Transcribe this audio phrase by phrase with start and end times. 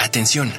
[0.00, 0.50] Atención.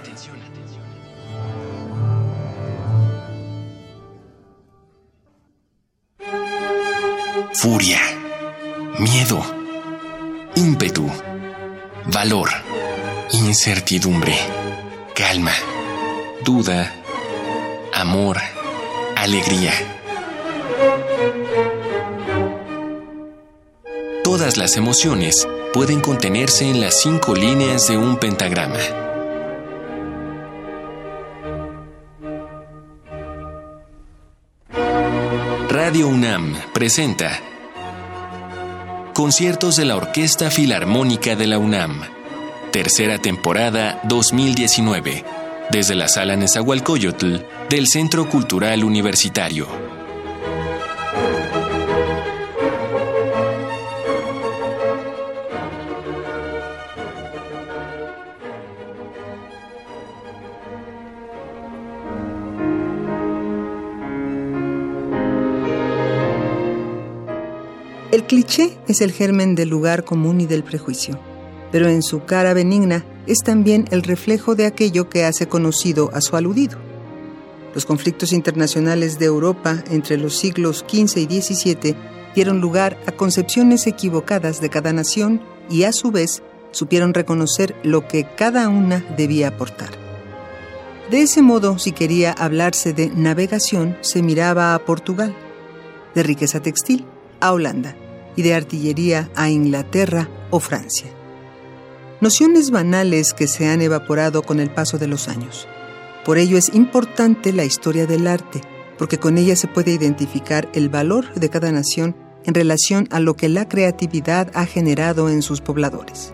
[7.56, 8.00] Furia,
[9.00, 9.44] miedo,
[10.54, 11.10] ímpetu,
[12.14, 12.50] valor,
[13.32, 14.38] incertidumbre,
[15.16, 15.54] calma,
[16.46, 16.94] duda,
[17.96, 18.38] amor,
[19.16, 19.74] alegría.
[24.24, 29.01] Todas las emociones pueden contenerse en las cinco líneas de un pentagrama.
[35.92, 37.42] Radio UNAM presenta
[39.14, 42.04] Conciertos de la Orquesta Filarmónica de la UNAM,
[42.72, 45.26] tercera temporada 2019,
[45.70, 49.81] desde la Sala Nezahualcóyotl del Centro Cultural Universitario.
[68.32, 71.20] Cliché es el germen del lugar común y del prejuicio,
[71.70, 76.22] pero en su cara benigna es también el reflejo de aquello que hace conocido a
[76.22, 76.78] su aludido.
[77.76, 81.98] Los conflictos internacionales de Europa entre los siglos XV y XVII
[82.34, 88.08] dieron lugar a concepciones equivocadas de cada nación y a su vez supieron reconocer lo
[88.08, 89.90] que cada una debía aportar.
[91.10, 95.36] De ese modo, si quería hablarse de navegación, se miraba a Portugal,
[96.16, 97.06] de riqueza textil
[97.42, 97.98] a Holanda
[98.36, 101.08] y de artillería a Inglaterra o Francia.
[102.22, 105.68] Nociones banales que se han evaporado con el paso de los años.
[106.24, 108.62] Por ello es importante la historia del arte,
[108.98, 112.16] porque con ella se puede identificar el valor de cada nación
[112.46, 116.34] en relación a lo que la creatividad ha generado en sus pobladores.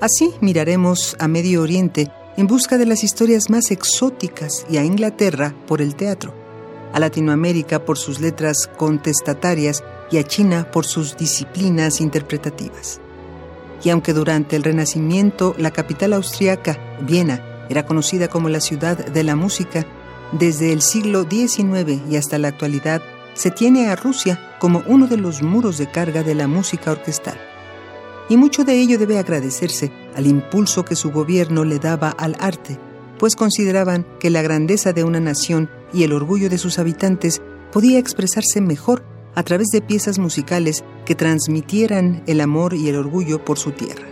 [0.00, 5.54] Así miraremos a Medio Oriente en busca de las historias más exóticas y a Inglaterra
[5.66, 6.34] por el teatro,
[6.92, 13.00] a Latinoamérica por sus letras contestatarias y a China por sus disciplinas interpretativas.
[13.82, 19.24] Y aunque durante el Renacimiento la capital austriaca, Viena, era conocida como la ciudad de
[19.24, 19.86] la música,
[20.32, 23.02] desde el siglo XIX y hasta la actualidad
[23.34, 27.40] se tiene a Rusia como uno de los muros de carga de la música orquestal.
[28.28, 32.78] Y mucho de ello debe agradecerse al impulso que su gobierno le daba al arte,
[33.18, 37.42] pues consideraban que la grandeza de una nación y el orgullo de sus habitantes
[37.72, 39.02] podía expresarse mejor
[39.34, 44.06] a través de piezas musicales que transmitieran el amor y el orgullo por su tierra.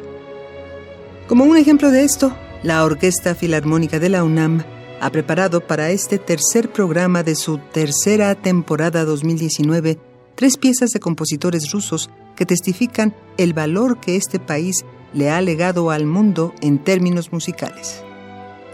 [1.29, 4.65] Como un ejemplo de esto, la Orquesta Filarmónica de la UNAM
[5.01, 9.99] ha preparado para este tercer programa de su tercera temporada 2019
[10.41, 15.91] tres piezas de compositores rusos que testifican el valor que este país le ha legado
[15.91, 18.03] al mundo en términos musicales.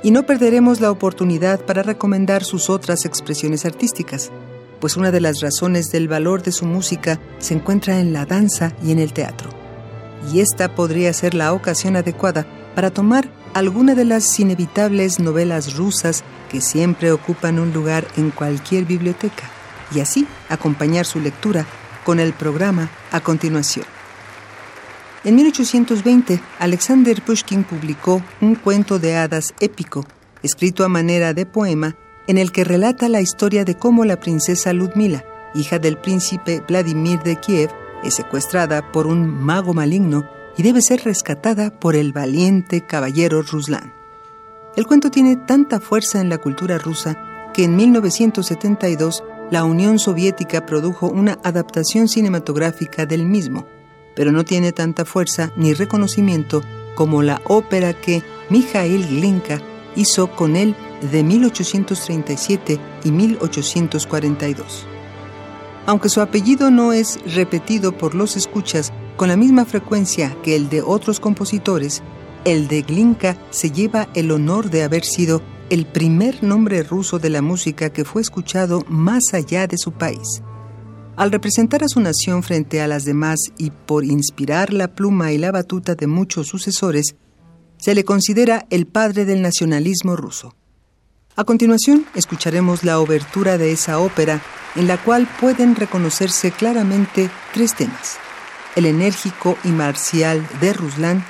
[0.02, 4.30] Y no perderemos la oportunidad para recomendar sus otras expresiones artísticas,
[4.80, 8.72] pues una de las razones del valor de su música se encuentra en la danza
[8.82, 9.50] y en el teatro.
[10.32, 16.24] Y esta podría ser la ocasión adecuada para tomar alguna de las inevitables novelas rusas
[16.50, 19.44] que siempre ocupan un lugar en cualquier biblioteca,
[19.94, 21.66] y así acompañar su lectura
[22.04, 23.86] con el programa a continuación.
[25.24, 30.06] En 1820, Alexander Pushkin publicó un cuento de hadas épico,
[30.42, 34.72] escrito a manera de poema, en el que relata la historia de cómo la princesa
[34.72, 37.70] Ludmila, hija del príncipe Vladimir de Kiev,
[38.02, 43.92] es secuestrada por un mago maligno y debe ser rescatada por el valiente caballero Ruslan.
[44.76, 47.16] El cuento tiene tanta fuerza en la cultura rusa
[47.54, 53.66] que en 1972 la Unión Soviética produjo una adaptación cinematográfica del mismo,
[54.14, 56.62] pero no tiene tanta fuerza ni reconocimiento
[56.94, 59.60] como la ópera que Mikhail Glinka
[59.94, 64.86] hizo con él de 1837 y 1842.
[65.86, 70.68] Aunque su apellido no es repetido por los escuchas con la misma frecuencia que el
[70.68, 72.02] de otros compositores,
[72.44, 77.30] el de Glinka se lleva el honor de haber sido el primer nombre ruso de
[77.30, 80.42] la música que fue escuchado más allá de su país.
[81.16, 85.38] Al representar a su nación frente a las demás y por inspirar la pluma y
[85.38, 87.16] la batuta de muchos sucesores,
[87.78, 90.54] se le considera el padre del nacionalismo ruso.
[91.38, 94.40] A continuación, escucharemos la obertura de esa ópera,
[94.74, 98.16] en la cual pueden reconocerse claramente tres temas:
[98.74, 101.22] el enérgico y marcial de Ruslan,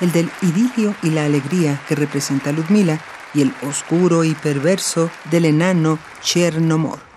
[0.00, 3.00] el del idilio y la alegría que representa Ludmila,
[3.34, 7.09] y el oscuro y perverso del enano Chernomor.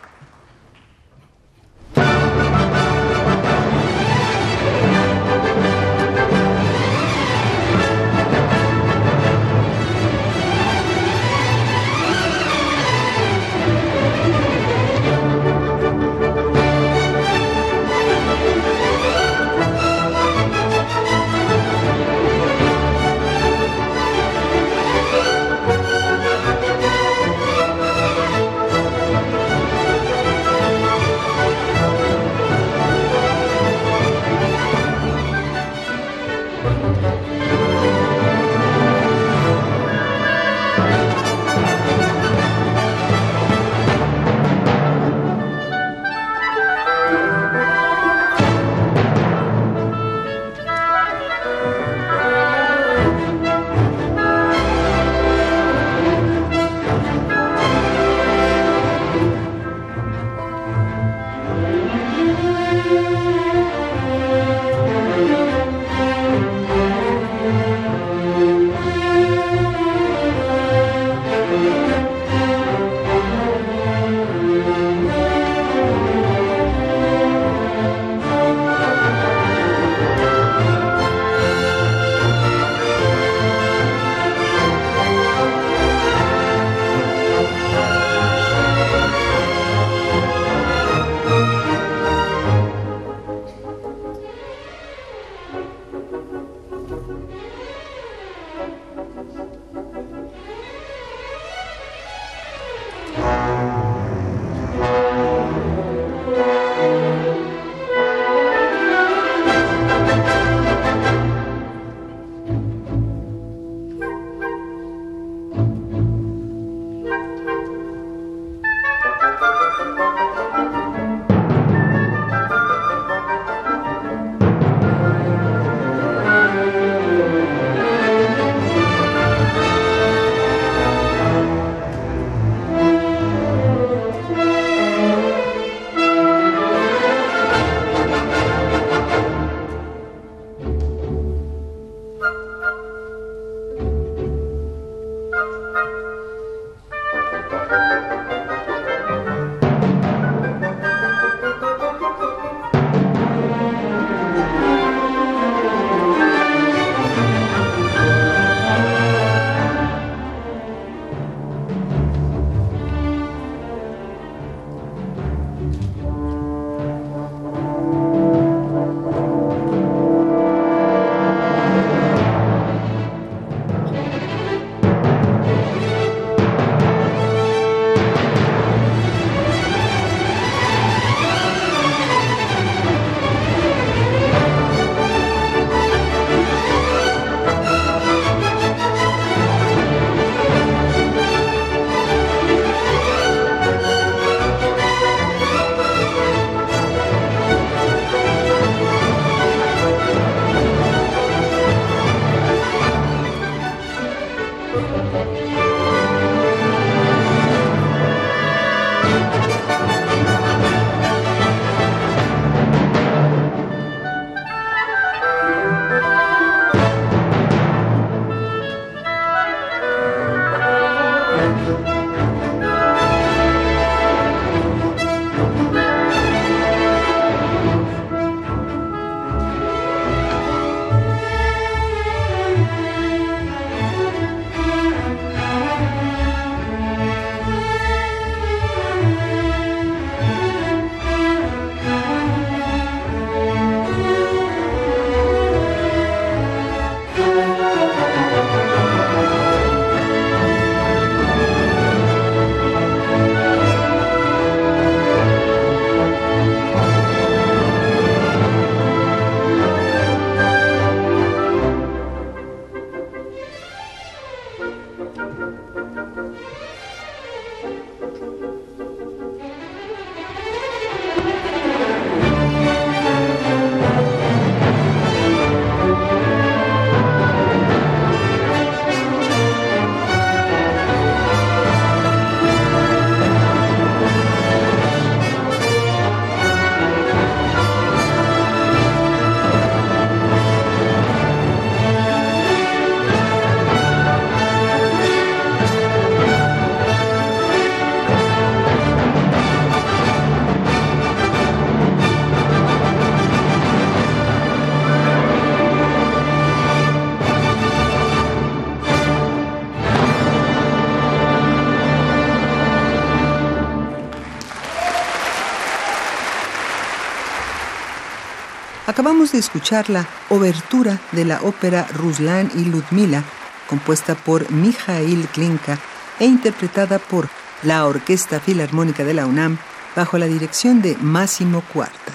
[319.31, 323.23] De escuchar la obertura de la ópera Ruslan y Ludmila,
[323.69, 325.80] compuesta por Mikhail Klinka
[326.19, 327.30] e interpretada por
[327.63, 329.57] la Orquesta Filarmónica de la UNAM
[329.95, 332.11] bajo la dirección de Máximo Cuarta.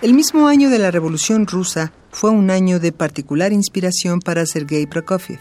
[0.00, 4.86] El mismo año de la Revolución Rusa fue un año de particular inspiración para Sergei
[4.86, 5.40] Prokofiev.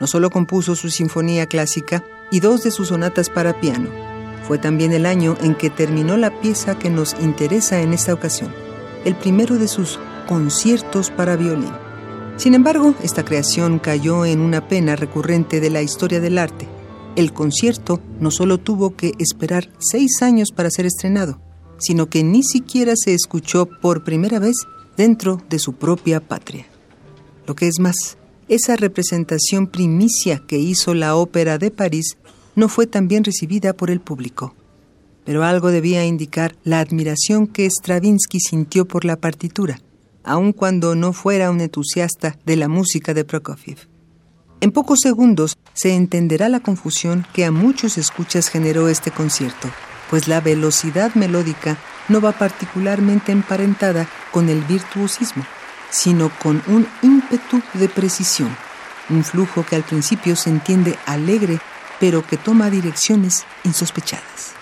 [0.00, 4.03] No solo compuso su sinfonía clásica y dos de sus sonatas para piano,
[4.46, 8.52] fue también el año en que terminó la pieza que nos interesa en esta ocasión,
[9.04, 9.98] el primero de sus
[10.28, 11.72] conciertos para violín.
[12.36, 16.66] Sin embargo, esta creación cayó en una pena recurrente de la historia del arte.
[17.16, 21.40] El concierto no solo tuvo que esperar seis años para ser estrenado,
[21.78, 24.56] sino que ni siquiera se escuchó por primera vez
[24.96, 26.66] dentro de su propia patria.
[27.46, 28.16] Lo que es más,
[28.48, 32.16] esa representación primicia que hizo la Ópera de París
[32.56, 34.54] no fue tan bien recibida por el público.
[35.24, 39.78] Pero algo debía indicar la admiración que Stravinsky sintió por la partitura
[40.24, 43.86] aun cuando no fuera un entusiasta de la música de Prokofiev.
[44.60, 49.68] En pocos segundos se entenderá la confusión que a muchos escuchas generó este concierto,
[50.08, 51.76] pues la velocidad melódica
[52.08, 55.44] no va particularmente emparentada con el virtuosismo,
[55.90, 58.56] sino con un ímpetu de precisión,
[59.10, 61.60] un flujo que al principio se entiende alegre,
[62.04, 64.53] pero que toma direcciones insospechadas.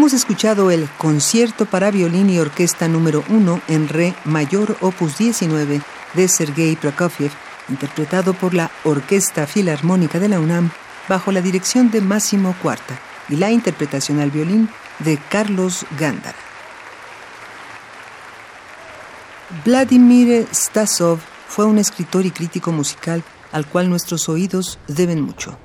[0.00, 5.82] Hemos escuchado el Concierto para violín y orquesta número 1 en Re mayor opus 19
[6.14, 7.30] de Sergei Prokofiev,
[7.68, 10.70] interpretado por la Orquesta Filarmónica de la UNAM
[11.06, 12.98] bajo la dirección de Máximo Cuarta
[13.28, 14.70] y la interpretación al violín
[15.00, 16.38] de Carlos Gándara.
[19.66, 23.22] Vladimir Stasov fue un escritor y crítico musical
[23.52, 25.58] al cual nuestros oídos deben mucho.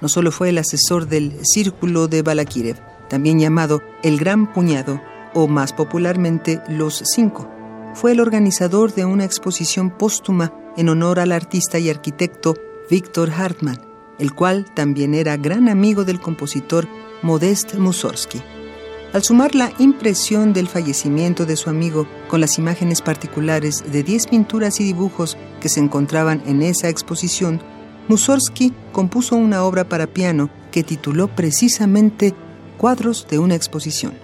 [0.00, 5.00] No solo fue el asesor del Círculo de Balakirev, también llamado El Gran Puñado
[5.34, 7.48] o más popularmente Los Cinco,
[7.94, 12.54] fue el organizador de una exposición póstuma en honor al artista y arquitecto
[12.90, 13.80] Víctor Hartmann,
[14.18, 16.86] el cual también era gran amigo del compositor
[17.22, 18.42] Modest Mussorgsky.
[19.12, 24.26] Al sumar la impresión del fallecimiento de su amigo con las imágenes particulares de 10
[24.26, 27.62] pinturas y dibujos que se encontraban en esa exposición,
[28.08, 32.34] Mussorgsky compuso una obra para piano que tituló precisamente
[32.78, 34.14] Cuadros de una exposición.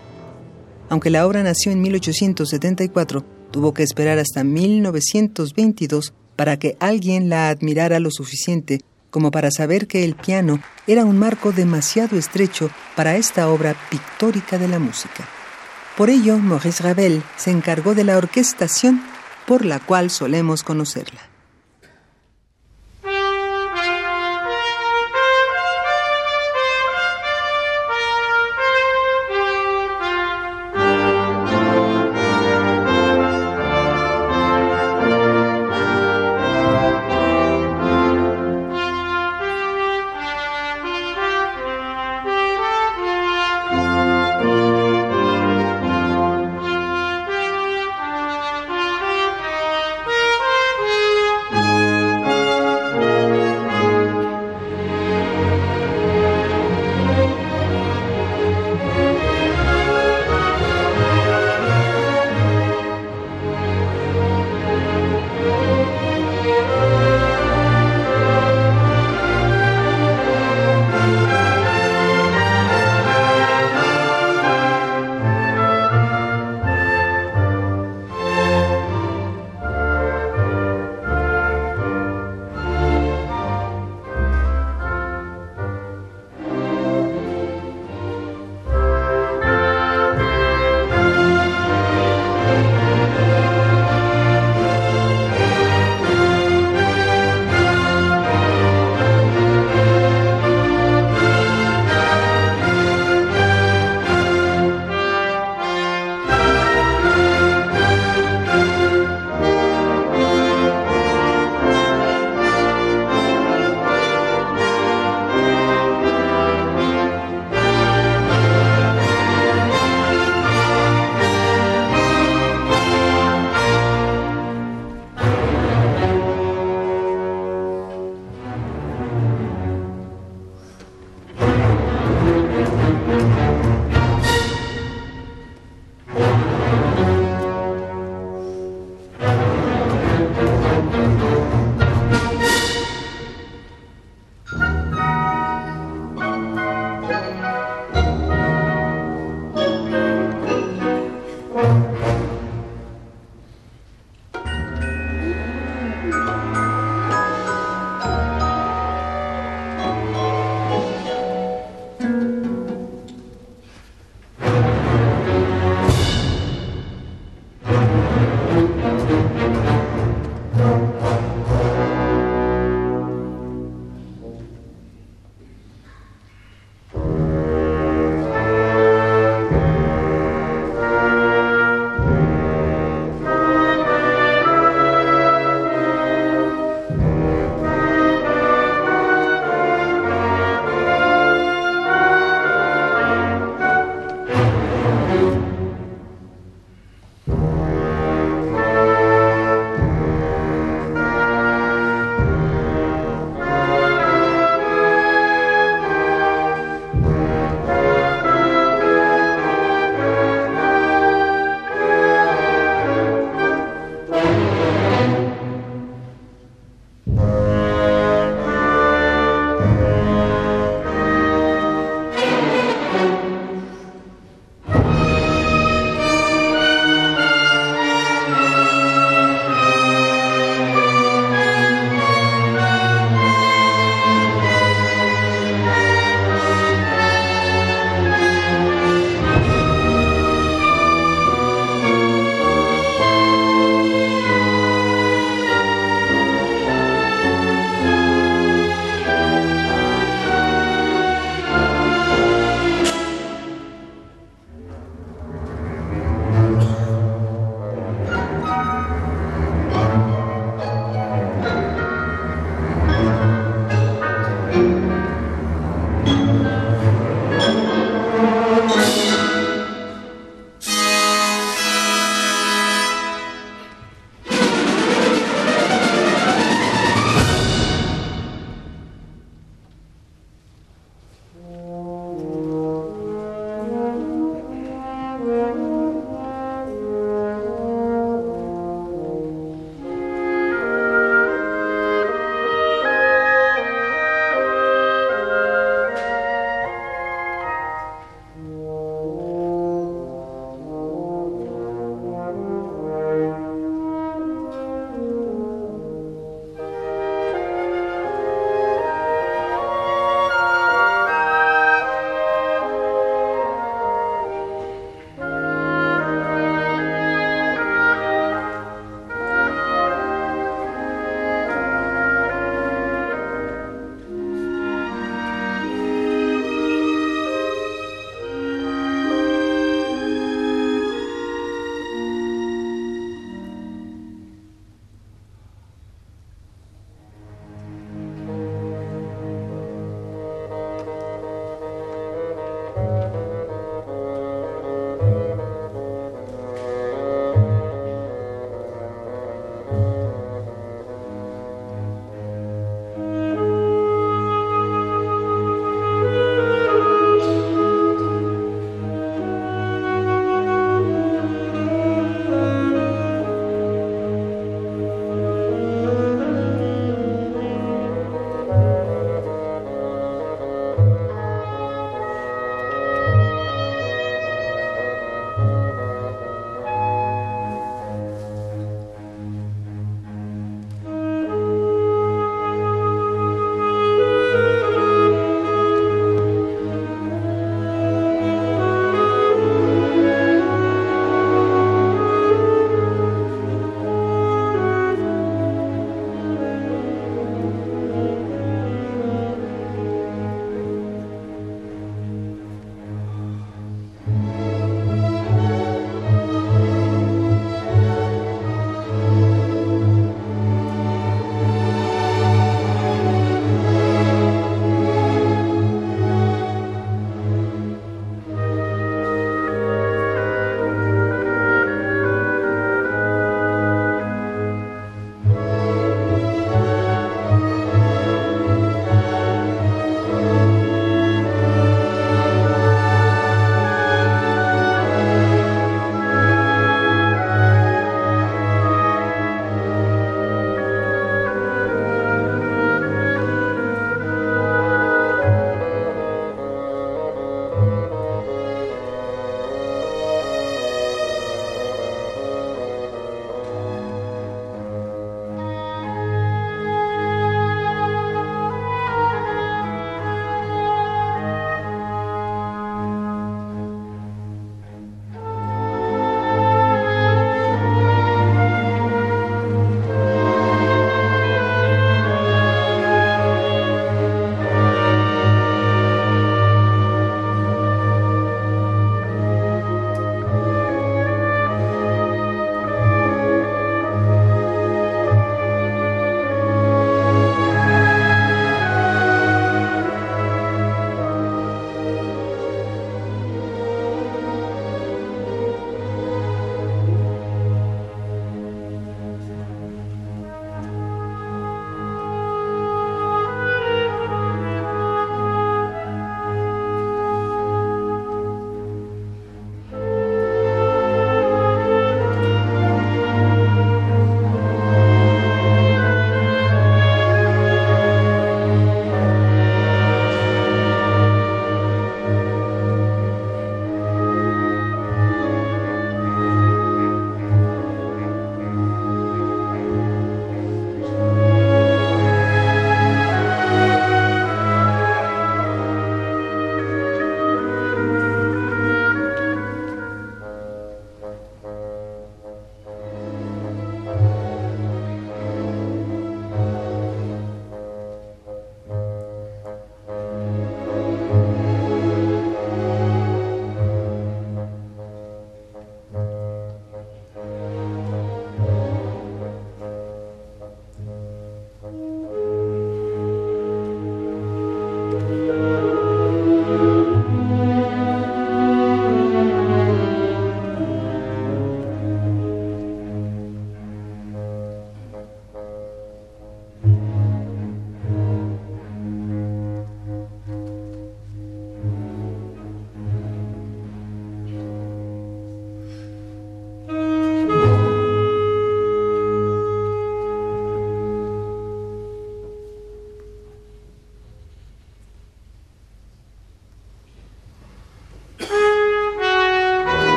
[0.91, 7.49] Aunque la obra nació en 1874, tuvo que esperar hasta 1922 para que alguien la
[7.49, 8.81] admirara lo suficiente
[9.11, 14.59] como para saber que el piano era un marco demasiado estrecho para esta obra pictórica
[14.59, 15.29] de la música.
[15.97, 19.03] Por ello, Maurice Ravel se encargó de la orquestación
[19.47, 21.32] por la cual solemos conocerla.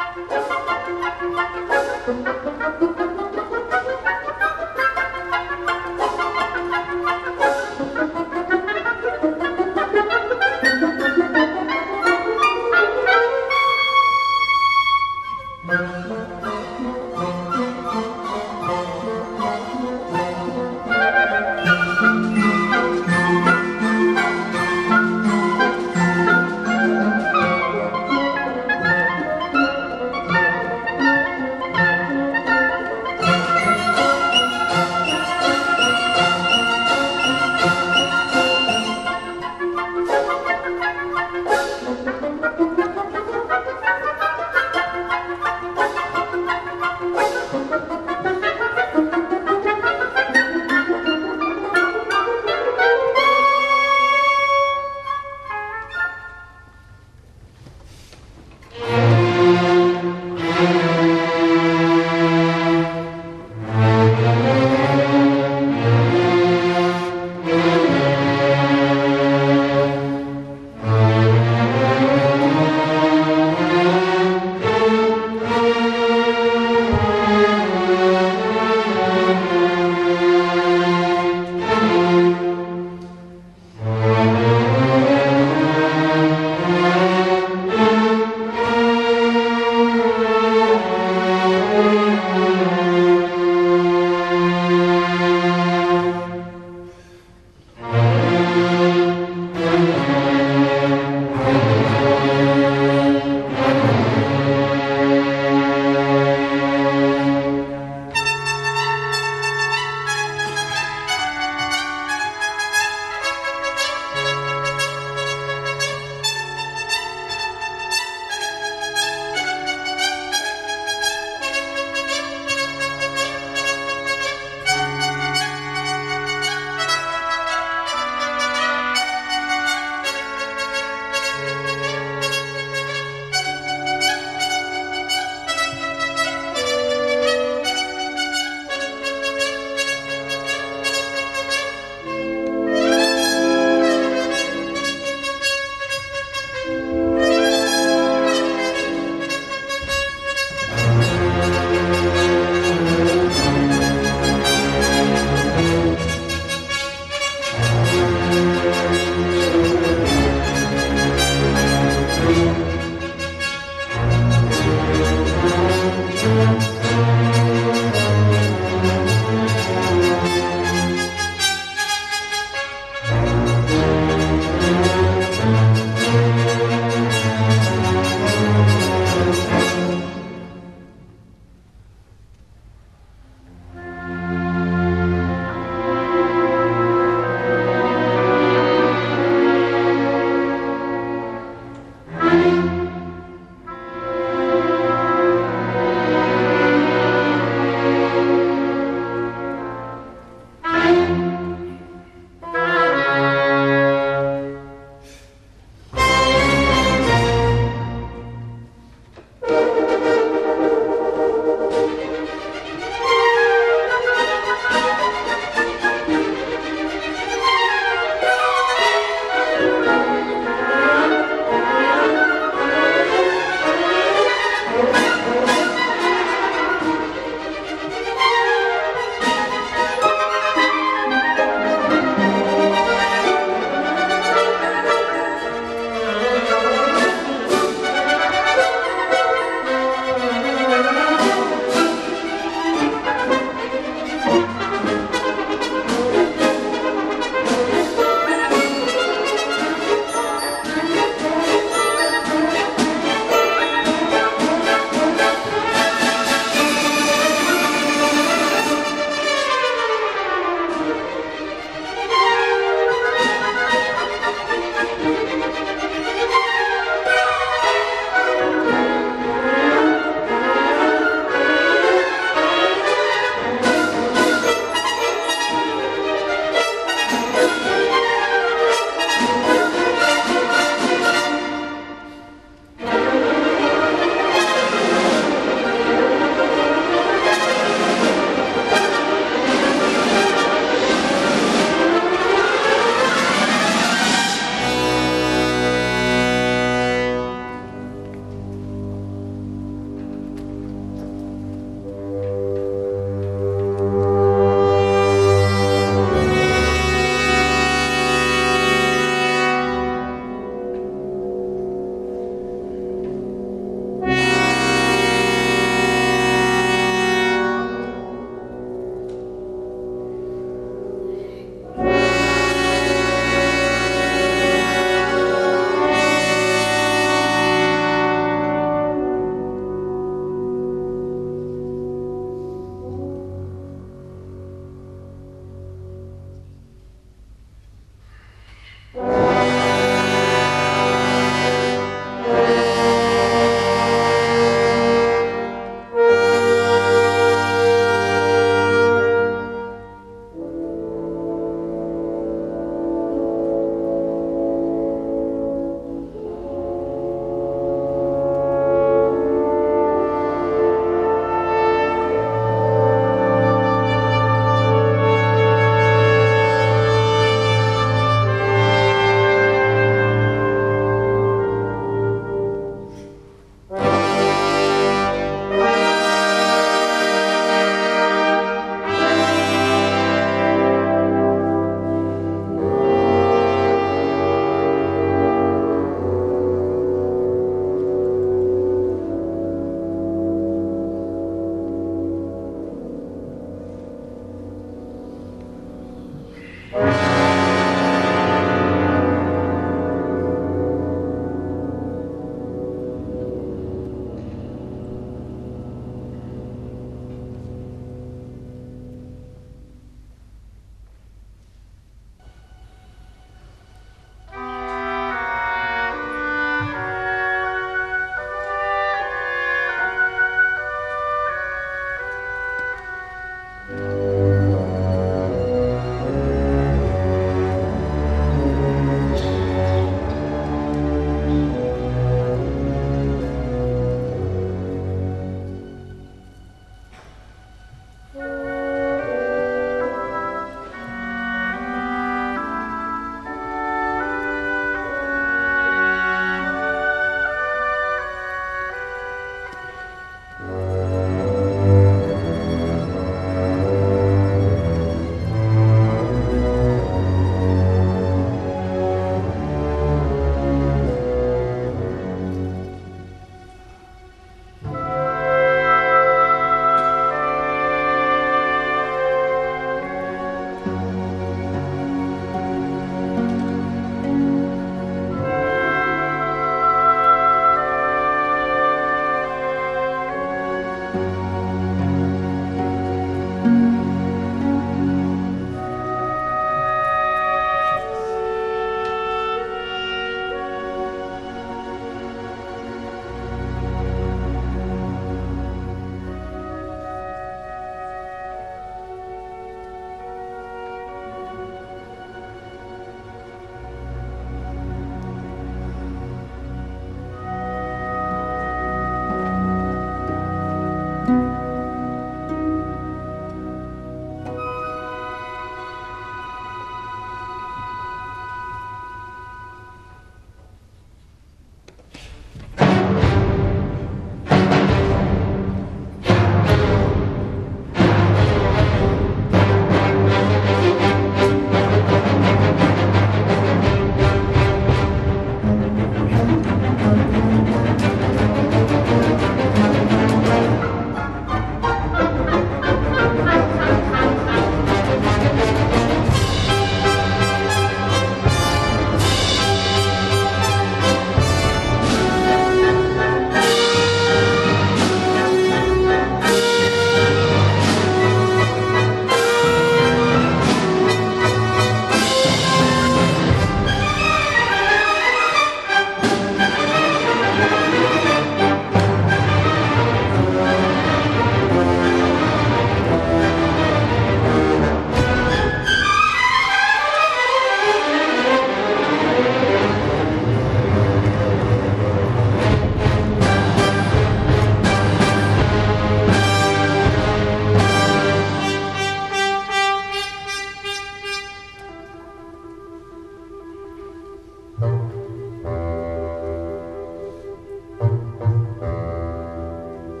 [0.00, 0.30] Thank
[4.24, 4.29] you.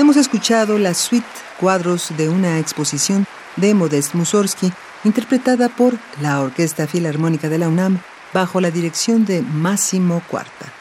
[0.00, 1.28] Hemos escuchado la suite
[1.58, 4.72] cuadros de una exposición de Modest Mussorgsky
[5.04, 8.00] interpretada por la Orquesta Filarmónica de la UNAM
[8.32, 10.72] bajo la dirección de Máximo Cuarta.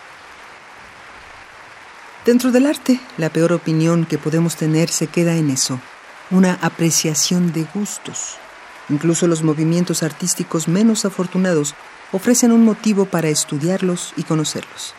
[2.26, 5.82] Dentro del arte, la peor opinión que podemos tener se queda en eso,
[6.32, 8.38] una apreciación de gustos.
[8.88, 11.76] Incluso los movimientos artísticos menos afortunados
[12.14, 14.94] ofrecen un motivo para estudiarlos y conocerlos.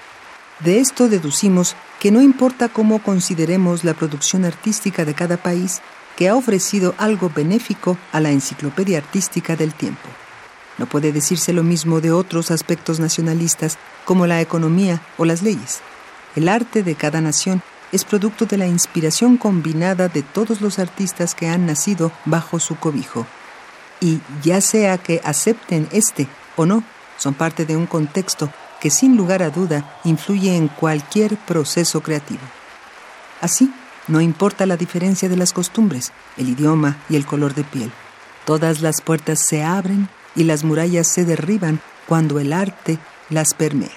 [0.65, 5.81] De esto deducimos que no importa cómo consideremos la producción artística de cada país,
[6.17, 10.07] que ha ofrecido algo benéfico a la enciclopedia artística del tiempo.
[10.77, 15.81] No puede decirse lo mismo de otros aspectos nacionalistas como la economía o las leyes.
[16.37, 21.35] El arte de cada nación es producto de la inspiración combinada de todos los artistas
[21.35, 23.27] que han nacido bajo su cobijo.
[24.01, 26.85] Y ya sea que acepten este o no,
[27.17, 28.51] son parte de un contexto
[28.81, 32.41] que sin lugar a duda influye en cualquier proceso creativo.
[33.41, 33.73] Así,
[34.09, 37.93] no importa la diferencia de las costumbres, el idioma y el color de piel.
[38.45, 42.99] Todas las puertas se abren y las murallas se derriban cuando el arte
[43.29, 43.91] las permea.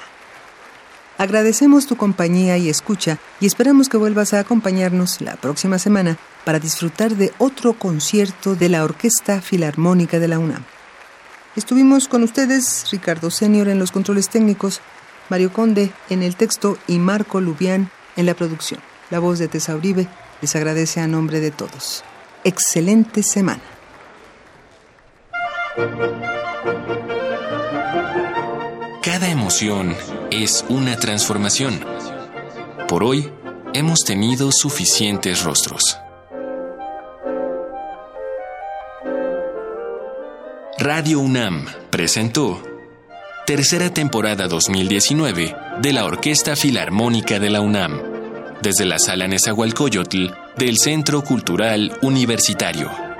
[1.18, 6.60] Agradecemos tu compañía y escucha y esperamos que vuelvas a acompañarnos la próxima semana para
[6.60, 10.64] disfrutar de otro concierto de la Orquesta Filarmónica de la UNAM.
[11.55, 14.81] Estuvimos con ustedes Ricardo Senior en los controles técnicos,
[15.30, 18.80] Mario Conde en el texto y Marco Lubián en la producción.
[19.11, 20.07] La voz de Tesauribe
[20.41, 22.03] les agradece a nombre de todos.
[22.43, 23.61] Excelente semana.
[29.03, 29.95] Cada emoción
[30.31, 31.80] es una transformación.
[32.88, 33.31] Por hoy
[33.73, 35.97] hemos tenido suficientes rostros.
[40.85, 42.61] Radio UNAM presentó
[43.47, 48.01] tercera temporada 2019 de la Orquesta Filarmónica de la UNAM,
[48.61, 50.27] desde la Sala Nezahualcóyotl
[50.57, 53.12] del Centro Cultural Universitario.